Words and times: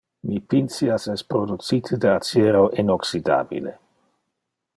Mi 0.27 0.39
pincias 0.53 1.05
es 1.15 1.23
producite 1.33 2.01
de 2.05 2.09
aciero 2.15 2.65
inoxydabile. 2.85 3.77